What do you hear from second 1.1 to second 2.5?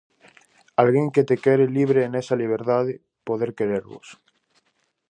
que te quere libre e nesa